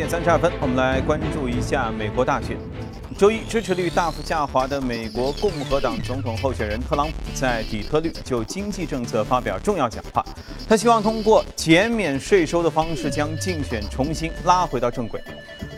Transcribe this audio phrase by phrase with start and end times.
[0.00, 2.56] 点三十二分，我们来关注一下美国大选。
[3.20, 10.24] 周一，支持率大幅下滑的美国共和党总统候选人特朗普在底特律就经济政策发表重要讲话。
[10.66, 15.22] 他希望通过减免税收的方式将竞选重新拉回到正轨。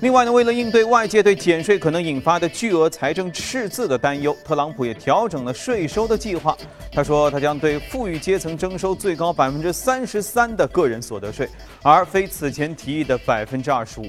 [0.03, 6.57] 另外呢，为了应对外界对减税可能引发的巨额财政赤字的担忧，特朗普也调整了税收的计划。
[6.93, 11.49] 他说，他将对富裕阶层征收最高百分之三十三的个人所得税，
[11.83, 14.07] 而非此前提议的百分之二十五。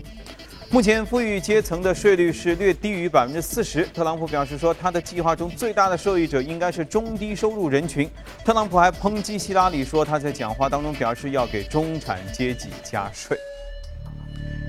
[0.73, 3.85] 目前，富裕阶层的税率是略低于百分之四十。
[3.93, 8.09] 特朗普表示说，他的计划中最大的受益者应该是中低收入人群。
[8.43, 13.37] 特朗普还抨击希拉里说，他在讲话当中表示要给中产阶级加税。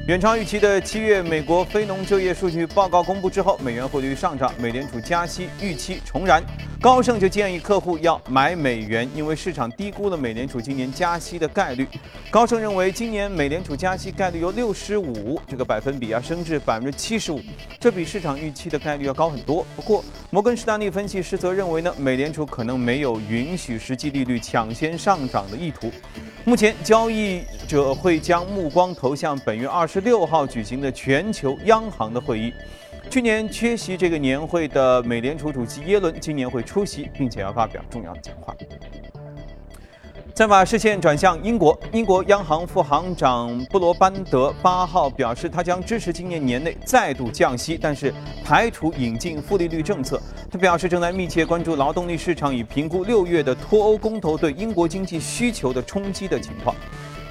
[0.06, 6.44] 远超预期的七月美国非农就业数据报告公布之后，美元汇率上涨，美联储加息预期重燃。
[6.84, 11.88] 高盛就建议客户要买美元，因为市场低估了美联储今年加息的概率。
[12.30, 17.40] 高盛认为，今年美联储加息概率由六十五这个百分比啊升至百分之七十五，
[17.80, 19.64] 这比市场预期的概率要高很多。
[19.74, 25.90] 不过，摩根士丹利分析师则认为呢，美联储可能没有允许实际利率抢先上涨的意图。
[26.44, 32.52] 目前，交易者会将目光投向本月二十六号举行的全球央行的会议。
[33.14, 38.52] 去年缺席这个年会的美联储主席耶伦，今年会出席，并且要发表重要的讲话。
[40.34, 48.12] 再把视线转向英国，英国央行副行长布罗班德八号表示，他将支持今年年内再度降息，但是
[48.44, 50.20] 排除引进负利率政策。
[50.50, 56.74] 他表示，正在密切关注劳动力市场，以评估六月的脱欧公投对英国经济需求的冲击的情况。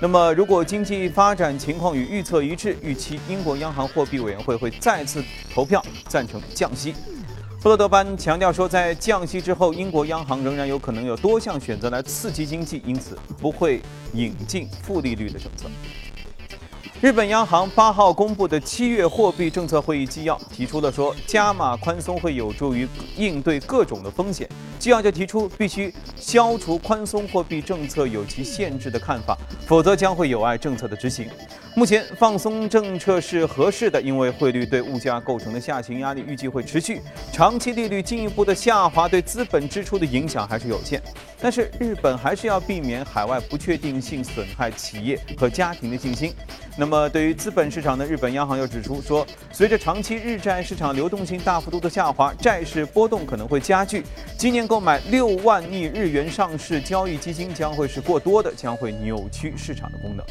[0.03, 5.23] 那么，如果经济发展情况与预测一致，预期英国央行货币委员会会再次
[5.53, 6.93] 投票赞成降息。
[7.61, 13.81] 布罗德班强调说，在降息之后，英国央行仍然有可能有多项选择来刺激经济，因此不会
[14.11, 15.69] 引进负利率的政策。
[17.03, 22.87] 日本央行八号公布的七月货币政策会议纪要提出了说，加码宽松会有助于
[23.17, 24.47] 应对各种的风险。
[24.79, 29.37] 纪要就提出，必须消除宽松货币政策有其限制的看法，
[29.67, 31.27] 否则将会有碍政策的执行。
[31.75, 37.01] 目前放松政策是合适的，因为汇率对物价构成的下行压力预计会持续，
[37.31, 41.01] 长期利率进一步的下滑对资本支出的影响还是有限。
[41.41, 46.31] 但是日本还是要避免海外不确定性损害企业和家庭的信心。
[46.77, 54.03] 那么对于资本市场的日本央行又指出说，随着长期日债市场流动性大幅度的下滑，债市波动可能会加剧。
[54.37, 60.23] 今年购买六万亿日元上市交易基金将会是过多的，将会扭曲市场的功能。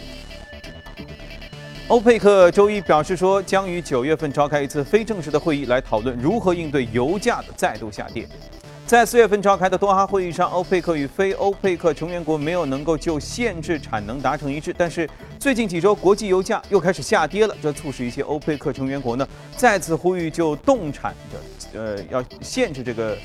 [1.92, 8.26] 欧佩克周一表示说，将于九月份召开一次非正式的会议，来讨论如何应对油价的再度下跌。
[8.86, 14.75] 在四月份召开的多哈会议上，欧佩克与非欧佩克成员国没有能够就限制产能达成一致。
[14.75, 15.06] 但是
[15.38, 23.19] 最近几周，国际油价又开始下跌了，这促使一些欧佩克成员国呢再次呼吁就冻产的呃要限制这个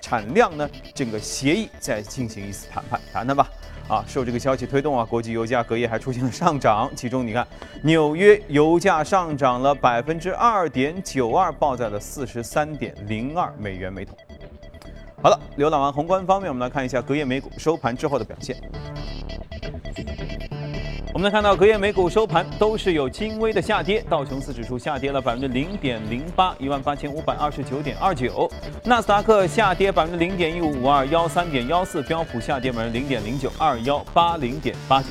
[0.00, 3.46] 产量呢这个协议再进行一次谈判，谈谈吧。
[3.88, 7.46] 啊，受这个消息推动啊，国际油价隔夜还出现了上涨，其中你看
[7.82, 14.16] 纽约油价上涨了百分之二点九二，报在了四十三点零二美元每桶。
[15.22, 18.56] 好了，浏览完宏观方面，我们来看一下隔夜美股收盘之后的表现。
[21.14, 28.50] 我们来看到隔夜美股收盘都是有轻微的下跌，道琼斯指数下跌了百分之零点零八，一万八千五百二十九点二九；
[28.84, 35.06] 纳斯达克下跌百分之零点一五五二，幺三点幺四；标普下跌百分之零点零九，二幺八零点八九。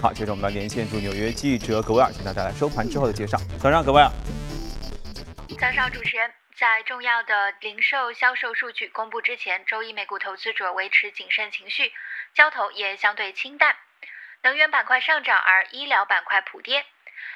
[0.00, 3.36] 好，接着我们来连线驻纽约记者葛维尔，请他带来收盘之后的介绍。
[3.58, 4.08] 早上，葛维尔。
[5.58, 6.30] 早上，主持人。
[6.56, 11.90] 在重要的零售销售数据公布之前，周一美股投资者维持谨慎情绪，
[12.32, 13.74] 交投也相对清淡。
[14.44, 16.84] 能源板块上涨，而医疗板块普跌。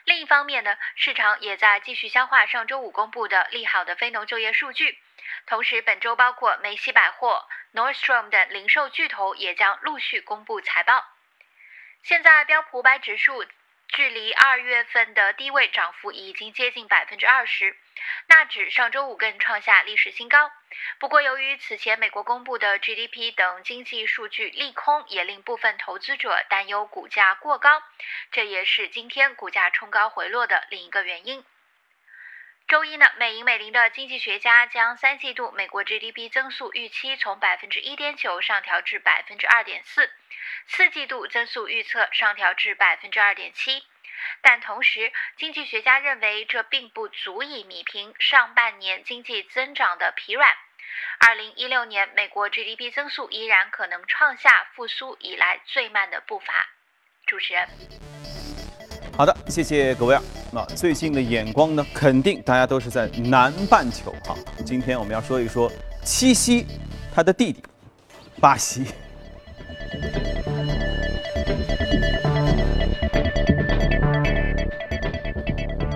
[0.04, 4.98] 另一方面呢，市场也在继续消化上周五公布的利好的非农就业数据。
[5.46, 11.02] 同时，本周包括梅西百货、Nordstrom 等零售巨头也将陆续公布财报。
[12.02, 13.42] 现在标普五百指数。
[13.88, 17.76] 距离二月份的低位涨幅已经接近百分之二十，
[18.26, 20.52] 纳指上周五更创下历史新高。
[20.98, 27.82] 不过，由于此前美国公布的 GDP 等经济数据利空，也令部分投资者担忧股价过高，
[28.30, 31.44] 这也是今天股价冲高回落的另一个原因。
[32.68, 40.12] 周一呢，美银美林的经济学家将三季度美国 GDP 增速预期从百分之一点九上调至百分之二点四，
[40.66, 43.82] 四季度增速预测上调至百分之二点七。
[44.42, 50.54] 但同时，经济学家认为这并不足以弥平上半年经济增长的疲软。
[51.20, 56.68] 二零一六年美国 GDP 增速依然可能创下复苏以来最慢的步伐。
[57.26, 57.66] 主持人。
[59.18, 60.22] 好的，谢谢各位啊。
[60.52, 64.38] 那最近的眼光呢，肯定大家都是在南半球啊。
[64.64, 65.68] 今天我们要说一说
[66.04, 66.64] 七夕，
[67.12, 67.60] 他的弟弟
[68.40, 68.84] 巴西。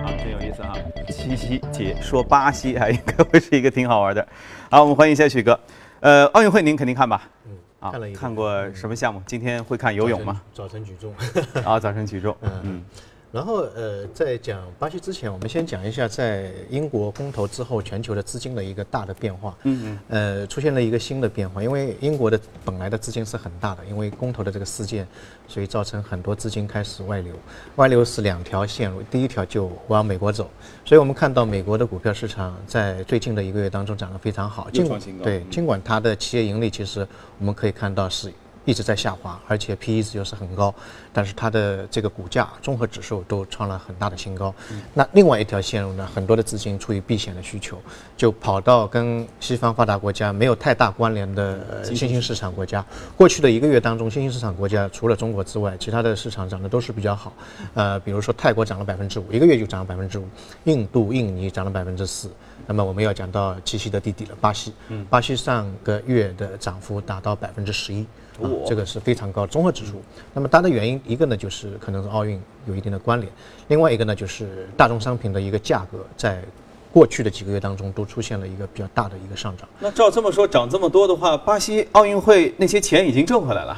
[0.03, 0.75] 啊，真有意思哈！
[1.07, 4.27] 七夕节说巴西，还应该会是一个挺好玩的。
[4.69, 5.57] 好，我们欢迎一下许哥。
[6.01, 7.29] 呃，奥运会您肯定看吧？
[7.45, 9.23] 嗯，啊看了一，看过什么项目？
[9.25, 10.41] 今天会看游泳吗？
[10.53, 11.15] 早晨举重。
[11.63, 12.35] 啊，早晨举重。
[12.63, 12.83] 嗯，
[13.33, 19.57] 然后呃，在讲巴西之前，我们先讲一下在英国公投之后全球的资金的一个大的变化。
[19.63, 19.99] 嗯嗯。
[20.09, 25.07] 呃，出现了一个新的变化，因为英国的本来的资金是很大的，因为公投的这个事件，
[25.47, 27.33] 所以造成很多资金开始外流。
[27.77, 30.47] 外流是两条线路，第一条就往美国走，
[30.85, 37.07] 所以我们看到美国的股票市场在最近的一个月当中涨得非常好，尽创新高对嗯，尽管它的企业盈利其实
[37.39, 38.31] 我们可以看到是
[38.65, 40.73] 一直在下滑，而且 P/E 值又是很高，
[41.11, 44.53] 但是它的这个股价综合指数都创了很大的新高。
[44.93, 47.77] 那另外一条线路呢，很多的资金出于避险的需求，
[48.15, 52.83] 就跑到跟西方发达国家没有太大关联的呃新兴市场国家。
[53.17, 57.33] 过去的一个月当中，新兴市场国家除了中国之外，其他的市场涨得都是比较好。
[57.73, 60.23] 呃，比如说泰国涨了百分之五，一个月就涨了百分之五；
[60.63, 62.29] 印度、印尼涨了百分之四。
[62.65, 64.73] 那么我们要讲到七夕的弟弟了，巴西。
[65.09, 68.05] 巴西上个月的涨幅达到百分之十一。
[68.41, 70.01] 啊，这个是非常高综合指数。
[70.33, 73.31] 那么它的原因，一个呢就是可能是奥运有一定的关联，
[73.67, 76.43] 另外一个呢就是大宗商品的一个价格在
[76.93, 79.67] 过去的几个月当中都出现了一个比较大的一个上涨。
[79.79, 83.77] 那照这么说，涨这么多的话，巴西奥运会那些钱已经挣回来了，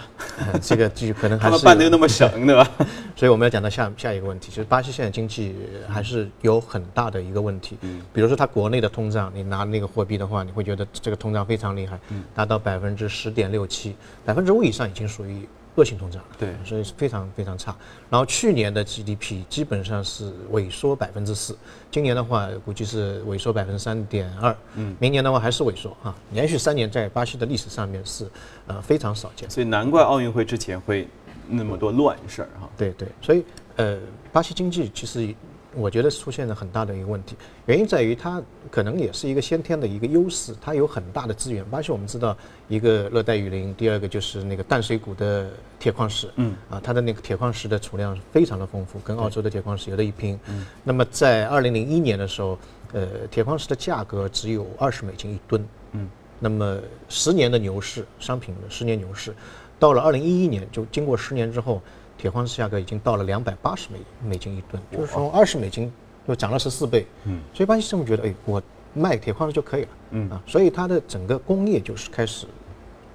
[0.51, 2.69] 呃这个就可能 还他是们办的又那么省， 对吧？
[3.15, 5.55] 所以我们要讲到下下一个问题，就是巴西现在经济
[5.87, 7.77] 还是有很大的一个问题。
[7.81, 11.97] 嗯，比如说它国内的通胀，你拿那个货币的话，你会觉得这个通胀非常厉害，
[12.35, 13.95] 达到百分之十点六七，
[14.25, 16.21] 百分之五以上已经属于恶性通胀。
[16.37, 17.75] 对所以是非常非常差。
[18.09, 21.57] 然后去年的 GDP 基本上是萎缩百分之四，
[21.91, 28.27] 今年的话估计是萎缩百分之三点二，嗯，明年的话还是萎缩啊，连续三年在巴西的历史上面是
[28.67, 29.49] 呃非常少见。
[29.49, 31.07] 所以难怪奥运会之前会
[31.47, 32.69] 那么多乱事儿哈。
[32.77, 33.43] 对对，所以
[33.75, 33.99] 呃，
[34.31, 35.33] 巴西经济其实
[35.75, 37.35] 我觉得出现了很大的一个问题，
[37.65, 38.41] 原因在于它
[38.71, 41.63] 可能也是一个先天的一个优势，它有很大的资源。
[41.65, 42.35] 巴西我们知道，
[42.67, 45.49] 一个热带雨林，第二个就是那个淡水谷的
[45.79, 50.39] 铁矿石，嗯，啊，它的那个铁矿石的储量非常的丰富，跟澳洲的铁矿石有的一拼。
[50.47, 52.57] 嗯，那么在二零零一年的时候，
[52.93, 56.79] 呃，铁矿石的价格只有二十美金一吨，嗯，那么
[57.09, 59.35] 十年的牛市，商品的十年牛市，
[59.77, 61.81] 到了二零一一年，就经过十年之后，
[62.17, 65.91] 铁矿石价格已经到了两百八十美美金一吨，就是从二十美金
[66.27, 67.05] 就涨了十四倍。
[67.25, 68.61] 嗯，所以巴西政府觉得，哎，我
[68.93, 69.89] 卖铁矿石就可以了。
[70.11, 72.47] 嗯啊，所以它的整个工业就是开始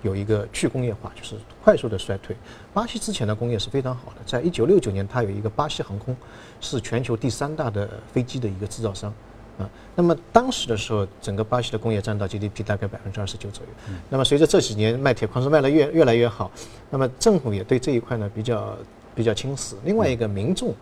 [0.02, 2.36] 有一个去工业化，就是快速的衰退。
[2.74, 6.16] 巴西之前的工业是非常好的，在一九六九年，它有一个巴西航空，
[6.60, 9.12] 是全球第三大的飞机的一个制造商。
[9.60, 13.94] 啊，那么当时的时候，整个巴西的工业占到 GDP 大概百分之二十九左右。
[14.08, 16.50] 那么随着这几年卖铁矿石卖的越越来越好，
[16.88, 18.76] 那么政府也对这一块呢比较
[19.14, 19.76] 比较轻视。
[19.84, 20.74] 另外一个民众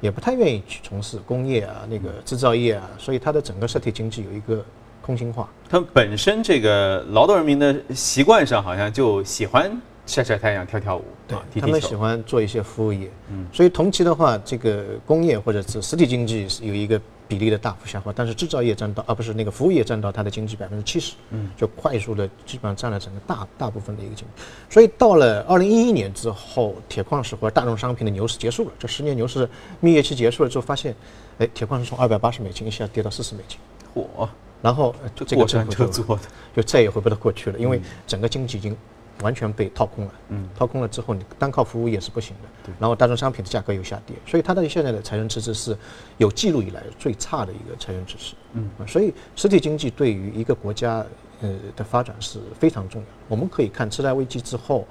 [0.00, 4.64] 也不太愿意去从事工业啊、那个制造业啊，所以它的整个实体经济有一个
[5.00, 5.48] 空心化。
[5.68, 9.70] 他们本身这个劳动人民的习惯上，好像就喜欢
[10.06, 11.94] 晒晒太阳、跳跳舞，对啊，踢他们喜。
[11.94, 24.42] 欢做一些服务业，嗯，所以同期的话，这个工业或者是实体经济是有一个比例的大幅下滑，但是制造业占到，而、不是那个服务业占到它的经济百分之七十，嗯，就快速的基本上占了整个大大部分的一个经济。
[24.68, 29.48] 所以到了二零一一年之后，铁矿石或者大宗商品的牛市结束了，这十年牛市
[29.80, 30.94] 蜜月期结束了之后，发现，
[31.38, 33.58] 哎，铁矿石从二百八十美金一下跌到四十美金，
[33.94, 34.28] 嚯，
[34.60, 36.22] 然后呃这个就车做的。
[36.54, 38.76] 就再也回不到过去了，因为整个经济已经
[39.22, 40.12] 完全被掏空了。
[40.28, 42.72] 嗯，掏空了之后，你单靠服务业是不行的。
[42.78, 45.76] 然后大宗商品的价格又下跌，所以它的现在的财政赤字是
[46.18, 48.34] 有记录以来最差的一个财政赤字。
[48.52, 51.04] 嗯，所以实体经济对于一个国家
[51.40, 53.06] 呃的发展是非常重要。
[53.28, 54.86] 我们可以看次贷危机之后。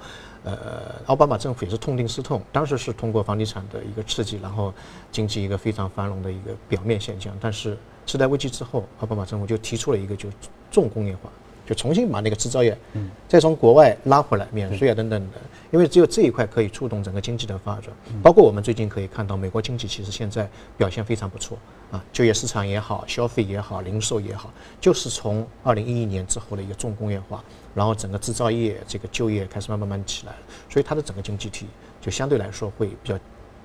[0.46, 4.74] 呃，奥巴马政府也是痛定思痛，当时是通过房地产的一个刺激，然后
[5.10, 7.34] 经济一个非常繁荣的一个表面现象。
[7.40, 10.28] 但是次贷危机之后，奥巴马政府就提出了一个就
[10.70, 11.30] 重工业化，
[11.66, 15.38] 就重新把那个制造业，嗯再从国外拉回来，免税啊等等的，
[15.70, 17.84] 因为只有这一块可以触动整个经济的发展。
[18.22, 21.56] 包括我们最近可以看到，美国经济其实现在表现非常不错
[21.90, 27.42] 啊，就业市场也好，消费也好，零售也好，就是从二零一一年之后的一个重工业化，
[27.74, 31.66] 然后整个制造业这个就业开始慢慢慢慢起来了，所以它的整个经济体
[32.00, 33.18] 就相对来说会比较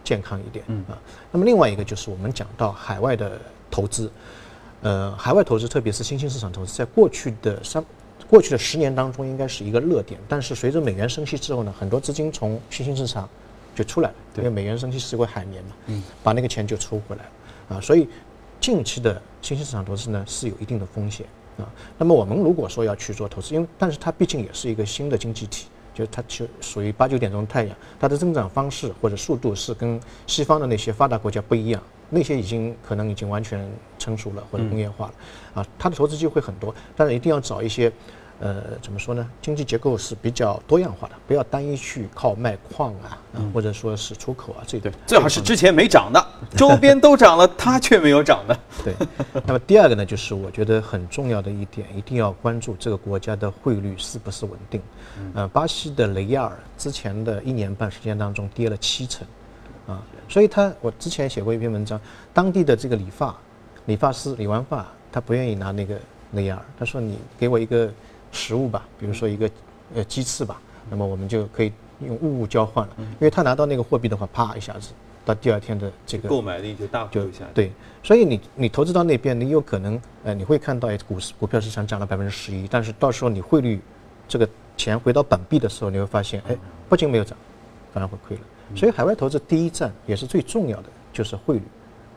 [0.04, 0.98] 健康一点啊。
[1.32, 3.38] 那么另外一个就是我们讲到海外的
[3.70, 4.10] 投资。
[4.82, 7.84] 呃，海外投资，特别是新兴市场投资，在过去的三、
[8.30, 10.20] 过去的十年当中，应该是一个热点。
[10.28, 13.28] 但是随着美元升息之后呢，很多资金从新兴市场
[13.76, 17.82] 就出来了，因为美元升息是个海绵嘛，嗯，把那个钱就抽回来了啊。
[17.82, 18.08] 所以
[18.62, 21.26] 近期的新兴市场投资呢是有一定的风险
[21.58, 21.68] 啊。
[21.98, 25.68] 那么我们如果说要去做投资，因为但是它毕竟也是一个新的经济体。
[25.94, 35.14] 就它就属于八九点钟太阳，它的增长方式或者速度是跟西方的那些发达国家不一样，那些已经可能已经完全成熟了或者工业化了，
[35.62, 37.92] 啊，它的投资机会很多，但是一定要找一些。
[38.42, 39.30] 呃，怎么说呢？
[39.42, 43.20] 经济结构是比较多样化的，不要单一去靠卖矿啊，
[43.54, 48.58] 或者说是出口啊，这对最好是之前没涨的， 周边都涨了，它却没有涨的。
[48.82, 48.96] 对。
[49.46, 54.82] 那么第二个呢，就是我觉得很重要的一点，一定要关注这个国家的汇率是不是稳定。
[55.34, 59.28] 呃，巴西的雷亚尔之前的一年半时间当中跌了七成，
[59.86, 62.00] 啊，所以他我之前写过一篇文章，
[62.34, 63.36] 当地的这个理发
[63.86, 66.00] 理发师理完发，他不愿意拿那个
[66.32, 67.92] 雷亚尔，他说你给我一个。
[68.32, 69.50] 实物吧，比如说一个
[69.96, 71.72] 呃鸡翅吧，那么我们就可以
[72.06, 74.90] 用物物交换了，因为他拿到那个货币的话，啪一下子
[75.26, 77.72] 到第二天的这个购买力就大幅下对，
[78.02, 83.82] 所以你你投资到那边，你有可能呃你会看到股市股票市场涨了百分之十一，但是到时候你汇率
[84.28, 86.56] 这个钱回到本币的时候，你会发现哎
[86.88, 87.38] 不仅没有涨，
[87.94, 88.44] 反而会亏了。
[88.76, 91.64] 所以海外投资第一站也是最重要的就是汇率，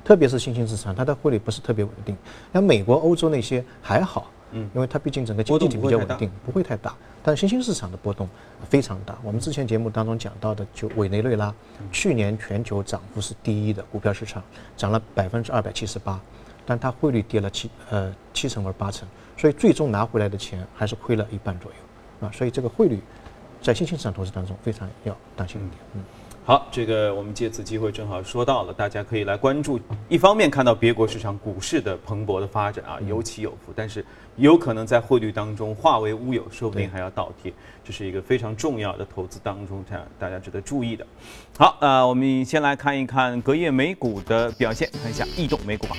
[0.04, 2.16] 特别是新兴市场，它的汇率不是特别稳定，
[2.52, 4.31] 像美国、欧洲那些还好。
[4.52, 6.94] 嗯，因为它毕竟整个经济体比较稳定，不会太大。
[7.23, 8.28] 但新兴市场的波动
[8.68, 9.16] 非常大。
[9.23, 11.54] 我们之前节目当中讲到的，就委内瑞拉，
[11.90, 14.42] 去年全球涨幅是第一的股票市场，
[14.76, 16.21] 涨了百分之二百七十八，
[16.66, 22.30] 但它汇率跌了七呃七成或八成，所以最终拿回来的钱还是亏了一半左右啊。
[22.32, 23.00] 所以这个汇率
[23.61, 25.78] 在新兴市场投资当中非常要当心一点。
[25.94, 26.02] 嗯。
[26.44, 29.78] 好，这个我们借此机会正好说到了，大家可以来关注。
[30.08, 37.52] 一方面看到别国市场股市的蓬勃的发展啊，有起有伏，但是有可能在汇率当中化为乌有，说不定还要倒贴，
[37.84, 41.06] 这是一个非常重要的投资当中，大大家值得注意的。
[41.56, 45.96] 好，呃，我们先来看一看隔夜美股的表现，看一下异动美股榜。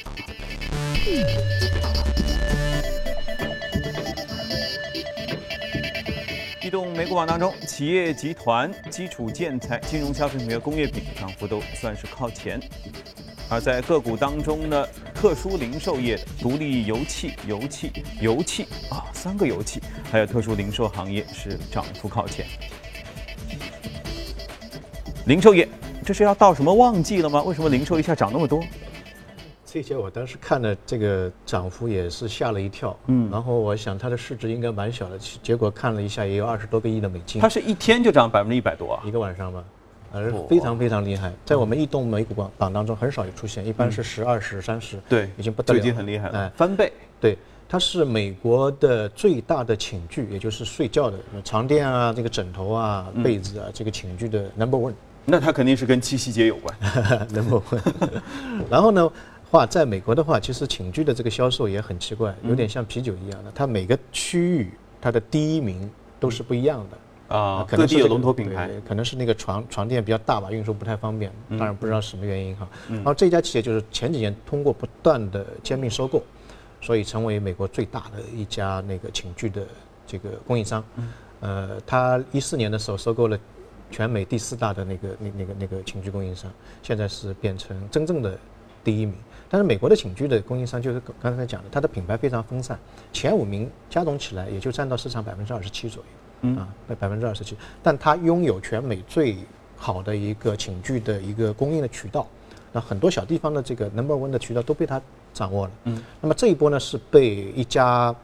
[6.73, 12.59] 动美股榜当中，企业集团、基础建材、金融消费品和工业品涨幅都算是靠前。
[13.47, 19.79] 而在个股当中呢，特殊零售业、独立油气、油气、油气啊，三个油气，
[20.11, 22.43] 还有特殊零售行业是涨幅靠前。
[25.27, 25.69] 零售业，
[26.03, 27.43] 这是要到什么旺季了吗？
[27.43, 28.63] 为什么零售一下涨那么多？
[29.73, 37.41] 这些我当时看的这个涨幅也是吓了一跳，嗯，然后我想它的市值应该蛮小的，结果看了一下也有二十多个亿的美金。
[37.41, 39.01] 它是一天就涨百分之一百多啊？
[39.03, 39.63] 一个晚上吧，
[40.11, 46.93] 呃，非常非常厉害，在我们异动美股榜榜当中很少有出现，一般是十、二十、三十，对，已经不得了，已经很厉害了，哎翻倍。
[47.19, 47.35] 对，
[47.67, 54.93] 它是美国的最大的寝具，也就是睡觉的床垫啊，这个枕头啊、被子啊，这个寝具的 number one。
[55.25, 56.77] 那它肯定是跟七夕节有关，
[57.33, 57.81] number one。
[58.69, 59.11] 然后呢？
[59.53, 65.87] 话在美国的话，其实寝具的这个销售也很奇怪，有点像啤酒一样的，它每个区域它的第一名
[66.19, 67.63] 都是不一样的啊。
[67.69, 72.67] 各地有龙头品牌，可能是那个床床垫比较大吧，运输不太方便，当然不知道什么原因哈。
[72.89, 76.23] 然后这家企业就是前几年通过不断的兼并收购，
[76.81, 79.67] 所以成为美国最大的一家那个寝具的
[80.07, 80.83] 这个供应商。
[81.41, 83.37] 呃，他一四年的时候收购了
[83.91, 88.35] 全美第四大的那个那那个那个寝具供应商，现在是变成真正的
[88.83, 89.13] 第一名。
[89.53, 92.75] 但是美国的寝具的供应商就是刚才讲的，它的品牌非常分散，
[93.11, 96.09] 前五名加总起来也就占到市场百分之二十七左右，
[96.41, 96.67] 嗯啊，
[96.99, 97.55] 百分之二十七。
[97.83, 99.37] 但它拥有全美最
[99.77, 102.27] 好的一个寝具的一个供应的渠道，
[102.71, 104.99] 那很多小地方的这个 number one 的渠道都被它
[105.35, 106.01] 掌握了，嗯。
[106.19, 108.15] 那么这一波呢是被一家，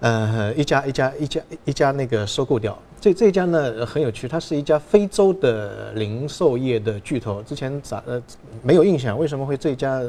[0.00, 2.78] 呃，一家一家一家一家那个收购掉。
[3.04, 7.42] 这这家呢很有趣，它是一家非洲的零售业的巨头。
[7.42, 8.22] 之前咋呃
[8.62, 9.18] 没有印象？
[9.18, 10.00] 为什么会这家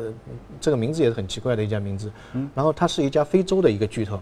[0.61, 2.09] 这个名字也是很奇怪的一家名字？
[2.31, 4.17] 嗯，然后它是一家非洲的一个巨头，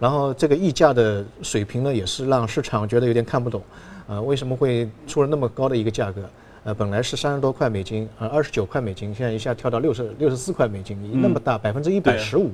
[0.00, 3.62] 然后这个溢价的水平呢也是让市场觉得有点看不懂。
[4.08, 6.22] 呃，为什么会出了那么高的一个价格？
[6.64, 12.50] 呃，本来是三十多块美金，呃，二十九块美金，现在一下跳到六十六十四块美金，那么大，百分之一百十五，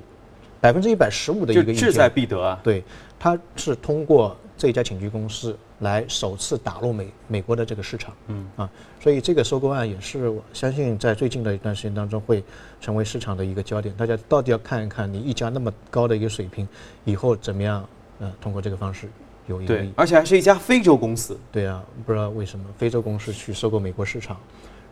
[0.64, 2.59] 百分之一百十五的一个溢价，志在必得啊。
[2.64, 2.83] 对，
[3.18, 4.35] 它是通过。
[4.56, 12.42] 这家寝具公司来首次打入美美国的这个市场，嗯啊，所以这个收购案也是我相信在最近的一段时间当中会
[12.80, 13.92] 成为市场的一个焦点。
[13.97, 16.66] 大家到底要看一看你一家那么高的一个水平，
[17.04, 17.85] 以后怎么样
[18.21, 19.09] 呃通过这个方式
[19.49, 21.37] 有盈利对，而且还是一家非洲公司。
[21.50, 24.38] 对啊，不知道为什么非洲公司去收购美国市场，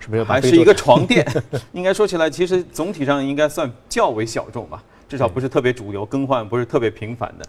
[0.01, 1.25] 是不是还是一个床垫？
[1.73, 7.45] 应该说起来，其实总体上应该算较为小众吧，至少不是特别主流，更换不是特别频繁的。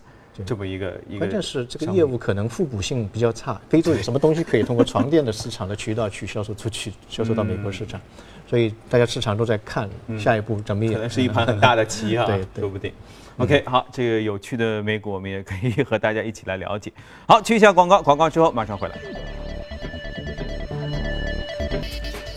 [0.45, 1.19] 这么一个一个。
[1.19, 3.57] 关键是这个业务可能互补性比较差。
[3.69, 8.01] 非洲有什么东西可以通过床垫的市场的渠道去销售出去，销售到美国市场？
[8.45, 9.89] 所以大家市场都在看
[10.19, 10.85] 下一步怎么。
[10.91, 12.91] 可能是一盘很大的棋啊， 对，说不定。
[13.37, 16.91] OK，好，这个有趣的美股我们也可以和大家一起来了解。
[17.25, 18.95] 好，去一下广告，广告之后马上回来。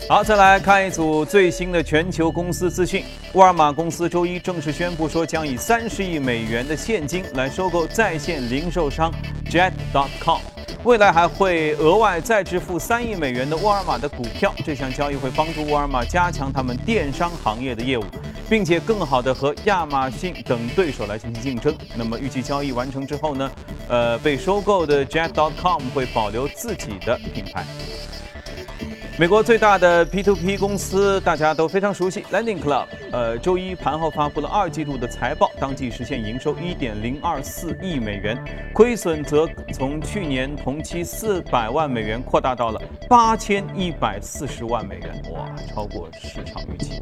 [0.09, 3.03] 好，再来看一组最新的全球公司资讯。
[3.33, 9.11] 沃尔玛公司周一正式宣布说，将以三十亿美元的现金来收购在线零售商
[9.51, 10.39] Jet.com，
[10.85, 14.55] 未来还会额外再支付三亿美元的沃尔玛的股票。
[14.65, 18.05] 这项交易会帮助沃尔玛加强他们电商行业的业务，
[18.49, 21.75] 并且更好的和亚马逊等对手来进行竞争。
[21.97, 23.51] 那么预计交易完成之后呢？
[23.89, 27.65] 呃，被收购的 Jet.com 会保留自己的品牌。
[29.19, 32.85] 美国最大的 P2P 公司，大家都非常熟悉，Lending Club。
[33.11, 38.37] 呃，周一盘后发布了二季度的财报，当季实现营收1.024亿美元，
[38.75, 46.99] 亏损则从去年同期400万美元扩大到了8140万美元，哇，超过市场预期。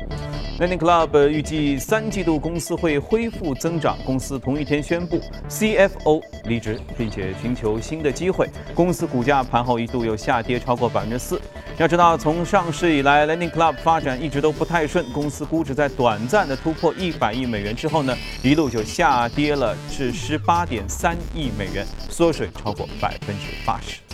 [0.57, 3.97] Lending Club 预计三季度公司会恢复增长。
[4.05, 5.19] 公司同一天宣布
[5.49, 8.49] CFO 离职，并且寻求新的机会。
[8.73, 11.41] 公司股价盘后一度又下跌超过百分之四。
[11.77, 15.03] 要知道，从上市以来，Lending Club 发展一直都不太顺。
[15.11, 24.04] 公司估值在短暂的突破一百亿美元之后呢，一路就下跌了至十八点三亿美元，缩水超过百分之八十。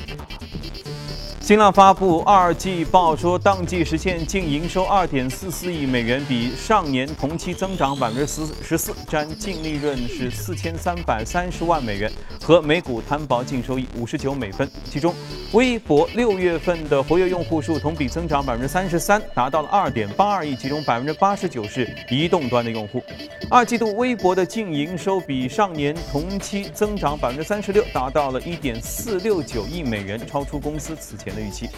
[1.41, 12.12] 新浪发布二季报说，当季实现净营收二点四四亿美元，比上年同期增长百分之十十四，占净利润是四千三百三十万美元，
[12.43, 14.69] 和每股摊薄净收益五十九美分。
[14.86, 15.15] 其中，
[15.53, 23.01] 微博六月份的活跃用户数同比增长百分之三十三，达到了二点八二亿，其中百分之八十九是移动端的用户。
[23.50, 31.31] 二季度微博的净营收比上年同期增长百分之三十六，达到了一点四六九亿美元，超出公司此前。
[31.36, 31.70] 的预期。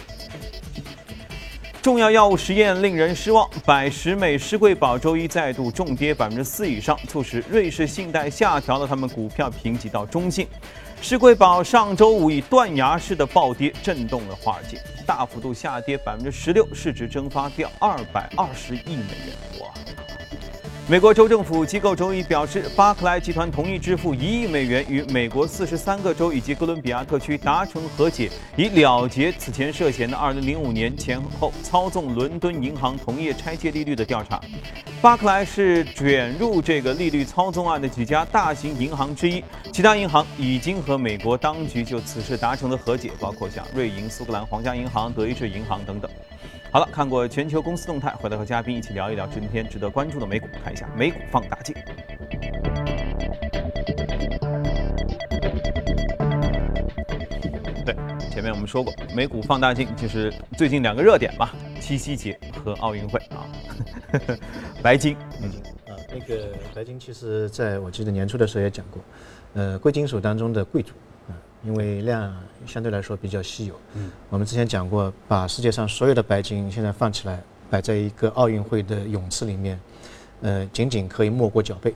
[1.82, 10.48] 重要药物实验令人失望，百时美施贵宝周一再度重跌百分之四以上，促使瑞士信贷下调了他们股票评级到中性。
[11.02, 19.60] 施贵宝上周五以断崖式的暴跌震动了华尔街，大幅度下跌百分之十六，市值蒸发掉二百二十亿美元。
[19.60, 19.68] 哇！
[20.86, 34.38] 美国州政府机构周一表示，巴克莱集团同意支付一亿美元，与美国四十三个州以及哥伦比亚特区达成和解，以了结此前涉嫌的二零零五年前后操纵伦敦银行同业拆借利率的调查。
[35.00, 39.42] 巴克莱是卷入这个利率操纵案的几家大型银行之一，
[39.72, 46.10] 其他银行已经和美国当局就此事达成了和解，包括像瑞银、苏格兰皇家银行、德意志银行等等。
[46.74, 51.72] 好了，看过全球公司动态，回来和嘉宾一起聊一聊今天值得关注的美股，看一下美股放大镜。
[57.86, 57.94] 对，
[58.28, 63.46] 前面我们说过，美股放大镜就是最近两个热点嘛，七夕节和奥运会啊。
[64.82, 65.50] 白金，嗯
[65.86, 69.00] 啊，那个白金其实在我记得年初的时候也讲过，
[69.54, 70.92] 呃，贵金属当中的贵族。
[71.64, 72.34] 因为量
[72.66, 79.80] 相对来说比较稀有，嗯，我们之前讲过，把世界上所有的白金现在放起来，摆在一个奥运会的泳池里面，
[80.42, 81.94] 呃，仅仅可以没过脚背，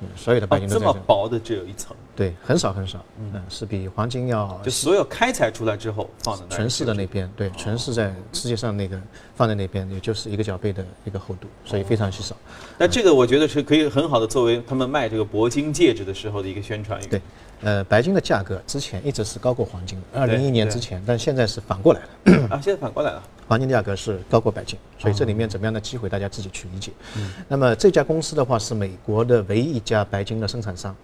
[0.00, 9.00] 嗯，所有的白金都这么薄的只有一层，对，很少很少，嗯，是比黄金要就所有开采出来之后放在存世的那边，对，存世在世界上那个
[9.34, 12.36] 放在那边，也就是一个脚背的一个厚度，所以非常稀少。
[12.76, 17.06] 那这个我觉得是可以很好的作为他们卖这个铂金戒指的时候的一个宣传语。
[17.06, 17.22] 对。
[17.62, 22.48] 呃，白金的价格之前一直是高过黄金的，二零一一年之前，但现在是反过来了。
[22.48, 26.90] 啊，现在反过来了， 黄金价格是高过白金，所以这里面怎么样的机会，大家自己去理解。
[27.18, 30.96] 嗯，那么这家公司的话是美国的唯一一家白金的生产商，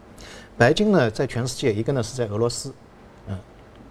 [0.59, 2.73] 白金呢在全世界一个呢是在俄罗斯，
[3.29, 3.39] 嗯，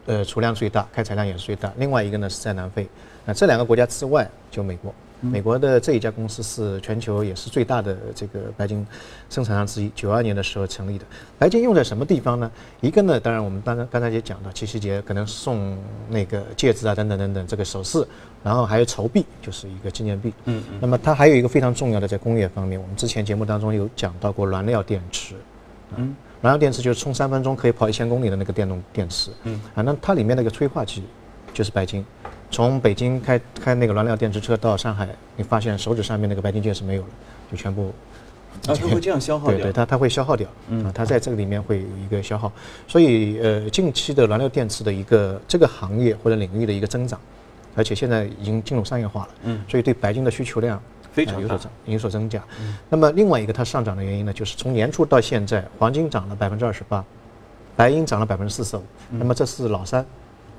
[0.05, 2.87] 呃储量最大，开采量也是最大，另外一个呢是在南非，
[3.25, 4.93] 那这两个国家之外就美国。
[5.21, 8.85] 美国的这一家公司是全球也是最大的这个白金
[9.27, 11.05] 生产商之一，九二年的时候成立的。
[11.39, 12.51] 白金用在什么地方呢？
[12.81, 18.05] 一个呢，当然我们刚刚刚才也讲到，七夕节可能送那个戒指啊，等等等等，这个首饰，
[18.43, 20.31] 然后还有筹币，就是一个纪念币。
[20.43, 20.77] 嗯嗯。
[20.79, 25.33] 那么它还有一个非常重要的在工业方面，我们之前节目当中有讲到过燃料电池。
[25.95, 26.15] 嗯。
[26.41, 29.31] 燃料电池就是充三分钟可以跑一千公里的那个电动电池。
[29.43, 29.59] 嗯。
[29.73, 31.03] 啊，那它里面那个催化剂
[31.53, 32.05] 就是白金。
[32.51, 37.07] 从北京开开那个燃料电池车到上海，你发现手指上面那个白金戒是没有了，
[37.51, 37.91] 就全部
[38.67, 39.57] 啊，它会这样消耗掉？
[39.57, 42.49] 对对，它它会消耗掉，嗯，它在这个里面会有一个消耗，
[42.87, 47.19] 所以呃，近期的燃料电池的一个这个行业或者领域的一个增长，
[47.75, 50.81] 而且现在已经进入商业化了，嗯，所以对白金的需求量
[51.15, 52.43] 非常有所增有所增加。
[52.89, 57.03] 那么另外一个它上涨的原因呢，就是从年初到现在，黄金涨了百分之二十八，
[57.75, 60.05] 白银涨了百分之四十五，那么这是老三，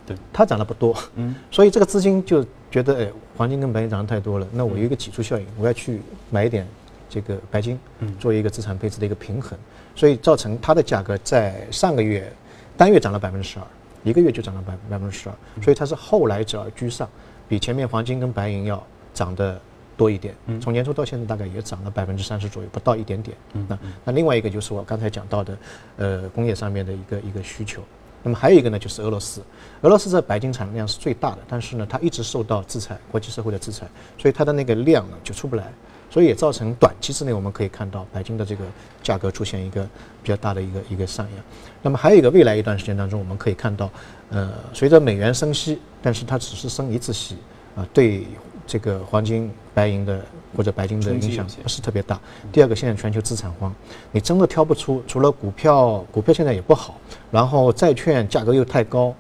[0.07, 6.67] 对，它涨得不多，嗯，所以这个资金就觉得，哎，黄金跟白银涨得太多了，那我有一个挤出效应，我要去买一点
[7.11, 8.15] 这个白金，嗯。
[8.19, 9.59] 做一个资产配置的一个平衡，
[9.95, 12.33] 所以造成它的价格在上个月
[12.77, 13.67] 单月涨了百分之十二，
[14.05, 17.09] 一个月就涨了百百分之十二，所以它是后来者居上，
[17.49, 18.83] 比前面黄金跟白银要
[19.15, 19.61] 涨得
[19.97, 20.35] 多一点。
[20.61, 23.37] 从年初到现在大概也涨了百分之三十左右，不到一点点。
[23.69, 25.59] 那那另外一个就是我刚才讲到的，
[25.97, 27.83] 呃，工业上面的一个一个需求。
[28.23, 29.41] 那么还有一个呢，就是俄罗斯。
[29.83, 33.87] 俄罗斯在白金产量是最大的，但是呢，它一直受到制裁，国际社会的制裁，
[34.19, 35.73] 所以它的那个量呢就出不来，
[36.11, 38.65] 所以也造成短期之内我们可以看到白金的这个
[39.01, 39.85] 价格出现一个
[40.25, 41.45] 比较大的一个一个上扬。
[41.83, 43.89] 那么还有一个未来一段时间当中，我们可以看到，
[44.31, 47.37] 呃，随着美元升息，但是它只是升一次息，
[47.77, 48.27] 啊、对
[48.67, 50.21] 这个黄金、白银的
[50.57, 52.19] 或者白金的影响不是特别大。
[52.51, 53.73] 第二个，现在全球资产荒，
[54.11, 56.99] 你真的挑不出，除了股票，股票现在也不好，
[57.31, 59.15] 然后债券价格又太高，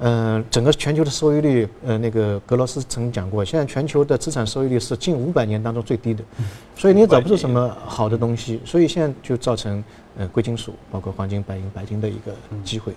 [0.00, 6.22] 嗯、整个全球的收益率，呃，那个格罗斯曾讲过，现在全球的资产收益率是近五百年当中最低的，
[6.76, 9.82] 所以你也找不出什么好的东西，所以现在就造成
[10.18, 12.92] 呃贵金属，包括黄金、白银、白金的一个机会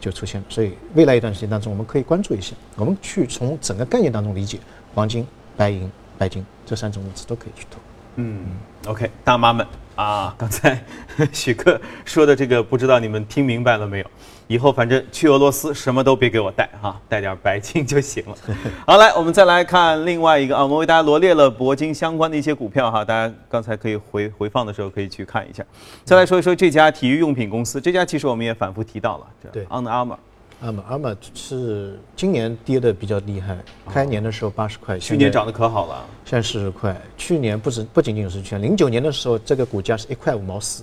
[0.00, 0.46] 就出现了。
[0.48, 4.58] 所以未来一段时间当中，我们可以关注一下，我们去从整个概念当中理解
[4.94, 7.78] 黄金、白银、白金这三种物质都可以去投。
[8.16, 8.46] 嗯
[8.86, 10.82] ，OK，大妈们啊，刚才
[11.32, 14.06] 许克说的这个，不知道你们听明白了没有？
[14.48, 18.34] 以后反正去俄罗斯什么都别给我带哈，带点白金就行了。
[18.86, 25.62] 好，来我们再来看另外一个啊，我们为大家罗列了铂金相关的一些股票哈，大家刚才可以回回放的时候可以去看一下。
[26.02, 30.16] 再来说一说这家体育用品公司，这家其实我们也反复提到了，这对 Under Armour，
[30.60, 33.56] 阿玛阿玛是今年跌的比较厉害，
[33.88, 40.82] 开年的时候八十块，去年涨得可好了，现在四十块，去年不止不仅仅是去年，零九年的时候这个股价是一块五毛四，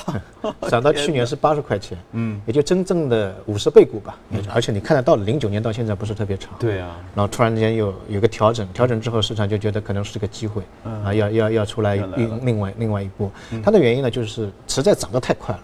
[0.68, 4.18] 涨到去年是八十块钱，嗯，也就真正的五十倍股吧，
[4.52, 13.30] 而且你看得到零九年到现在不是特别长，对啊，然后突然间有有个调整，调整之后市场就觉得可能是个机会，啊，要要要出来另另外另外一波，
[13.64, 15.62] 它的原因呢就是实在涨得太快了。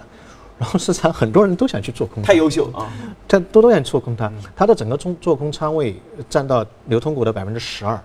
[0.59, 2.89] 然后市场很多人都想去做空，太优秀啊，
[3.27, 5.97] 他都都想做空它，它的整个中做空仓位
[6.29, 8.01] 占到流通股的百分之十二，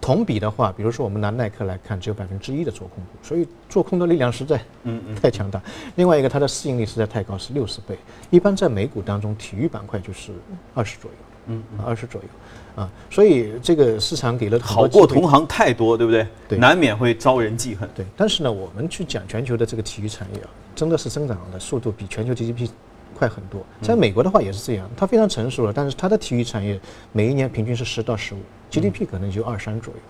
[0.00, 5.14] 同比的话，比如说我们拿耐克来看，只有百分之一的做空股，所以做空的力量实在嗯嗯。
[5.14, 5.60] 太强大。
[5.96, 7.98] 另外一个，它的市盈率实在太高，是六十倍，
[8.30, 10.32] 一般在美股当中，体育板块就是
[10.74, 11.16] 二十左右，
[11.48, 11.62] 嗯。
[11.84, 12.28] 二十左右，
[12.76, 16.26] 啊，所以这个市场给了好过同行太多，对不对？
[16.48, 17.88] 对难免会招人记恨。
[17.94, 22.68] 对，但是呢，我们去讲全球的这个体育产业啊，真的是增长的速度比全球 GDP
[23.14, 23.64] 快很多。
[23.82, 26.80] 在美国的话也是这样，它非常成熟了，但是它的体育产业
[27.12, 28.38] 每一年平均是十到十五
[28.70, 30.00] ，GDP 可能就二三左右。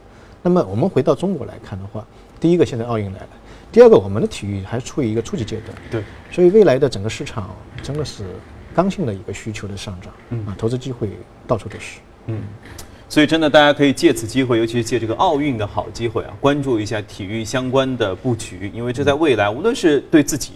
[0.42, 2.06] 那么我们回到中国来看的话，
[2.38, 3.28] 第一个现在奥运来了，
[3.70, 8.24] 第二个我们的体育还处于一个初级阶段，对，所以未来的整个市场真的是
[8.74, 10.12] 刚性的一个需求的上涨，
[10.46, 11.10] 啊，投资机会
[11.46, 12.00] 到处都是。
[13.08, 20.52] 所以真的，大家可以借此机会，尤其是借这个奥运的好机会啊，关注一下体育相关的布局，因为这在未来，无论是对自己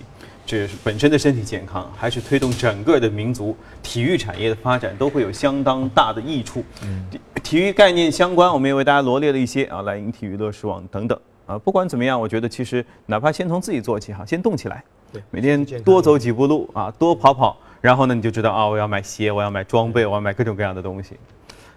[0.47, 6.65] 这是本身的身体健康，还是推动整个的民族体育产业的发展，都会有相当大的益处。
[6.83, 7.05] 嗯
[7.43, 11.59] 体育概念相关，我们也为大家罗列了一些啊，来赢体育乐视网等等啊。
[11.59, 21.17] 不管怎么样，我觉得其实哪怕先从自己做起哈，先动起来，对每天多走几步路啊，多跑跑，然后呢，你就知道啊，我要买鞋，我要买装备，我要买各种各样的东西。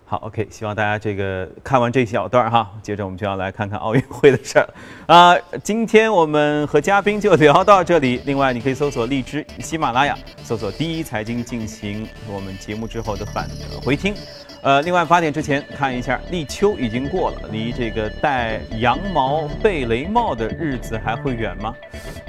[0.09, 4.65] 好，OK，希望大家这个看完这一小段哈，接着我们就要来看看奥运会的事儿
[5.05, 8.21] 啊、今天我们和嘉宾就聊到这里。
[8.23, 13.49] 另外，你可以搜索荔枝、喜马拉雅，搜索“第一财经”进行我们节目之后的反
[13.83, 14.15] 回听。
[14.63, 21.73] 呃，另外八点之前看一下，立秋已经过了，离这个戴羊毛贝雷帽的日子还会远吗？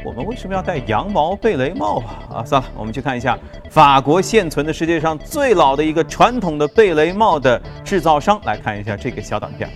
[0.04, 2.36] 我们为什么要戴羊毛贝雷帽啊？
[2.36, 3.36] 啊，算了，我们去看一下
[3.70, 9.68] 法国现存的世界上最老的一个传统的贝雷帽的制造商，来看一下这个小短片。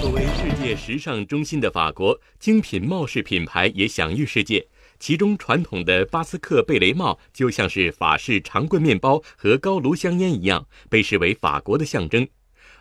[0.00, 4.66] 作为世界时尚中心的法国，精品帽饰品牌也享誉世界。
[5.02, 12.28] 其中传统的巴斯克贝雷帽就像是法式长棍面包和高炉香烟一样，被视为法国的象征。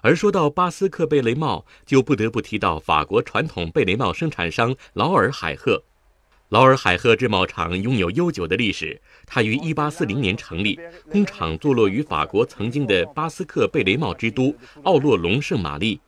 [0.02, 5.82] 而说到巴斯克贝雷帽，就不得不提到法国传统贝雷帽生产商劳尔海赫。
[6.50, 10.80] 劳尔海赫制帽厂拥有悠久的历史，它于1840年成立，
[11.10, 16.00] 工厂坐落于法国曾经的巴斯克贝雷帽之都奥洛龙圣玛丽。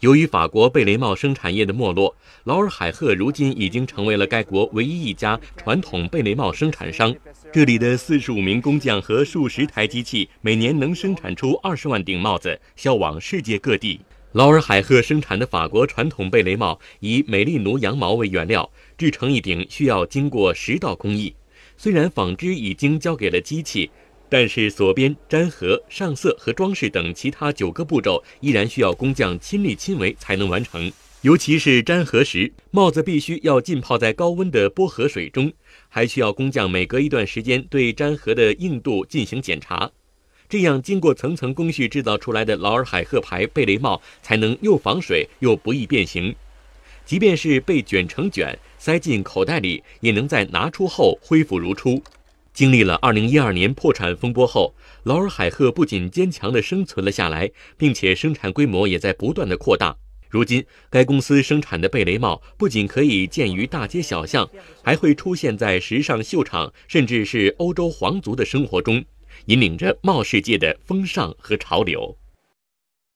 [0.00, 7.14] 由于法国贝雷帽生产业的没落，劳尔海赫如今已经成为了该国唯一一家传统贝雷帽生产商。
[7.52, 14.00] 这里的四十五名工匠和数十台机器，每年能生产出二十万顶帽子，销往世界各地。
[14.32, 21.34] 劳尔海赫生产的法国传统贝雷帽以美丽奴羊毛为原料，制成一顶需要经过十道工艺。
[21.76, 23.90] 虽然纺织已经交给了机器，
[24.30, 30.90] 但是锁边、粘合、上色和装饰等其他九个步骤依然需要工匠亲力亲为才能完成。
[31.22, 35.52] 尤其是粘合时，帽子必须要浸泡在高温的波河水中，
[35.88, 39.90] 还需要工匠每隔一段时间对粘合的硬度进行检查。
[40.48, 46.34] 这样，经过层层工序制造出来的劳尔海赫牌贝雷帽才能又防水又不易变形。
[47.04, 52.02] 即便是被卷成卷，塞进口袋里，也能在拿出后恢复如初。
[52.52, 59.96] 经历了二零一二年破产风波后，劳尔海赫不仅坚强地生存了下来，并且生产规模也在不断的扩大。
[60.28, 64.48] 如今，该公司生产的贝雷帽不仅可以见于大街小巷，
[64.82, 69.04] 还会出现在时尚秀场，甚至是欧洲皇族的生活中。
[69.46, 72.16] 引领着帽世界的风尚和潮流。